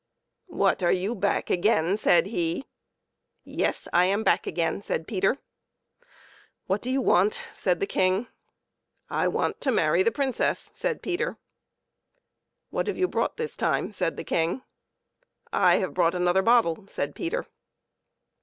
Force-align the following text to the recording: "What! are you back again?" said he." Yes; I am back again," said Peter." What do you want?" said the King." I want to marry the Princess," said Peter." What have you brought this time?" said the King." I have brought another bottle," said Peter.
"What! 0.47 0.81
are 0.81 0.91
you 0.91 1.13
back 1.13 1.51
again?" 1.51 1.95
said 1.95 2.25
he." 2.25 2.65
Yes; 3.43 3.87
I 3.93 4.05
am 4.05 4.23
back 4.23 4.47
again," 4.47 4.81
said 4.81 5.05
Peter." 5.07 5.37
What 6.65 6.81
do 6.81 6.89
you 6.89 6.99
want?" 6.99 7.43
said 7.55 7.79
the 7.79 7.85
King." 7.85 8.25
I 9.11 9.27
want 9.27 9.61
to 9.61 9.71
marry 9.71 10.01
the 10.01 10.09
Princess," 10.11 10.71
said 10.73 11.03
Peter." 11.03 11.37
What 12.71 12.87
have 12.87 12.97
you 12.97 13.07
brought 13.07 13.37
this 13.37 13.55
time?" 13.55 13.93
said 13.93 14.17
the 14.17 14.23
King." 14.23 14.63
I 15.69 15.75
have 15.75 15.93
brought 15.93 16.15
another 16.15 16.41
bottle," 16.41 16.87
said 16.87 17.13
Peter. 17.13 17.45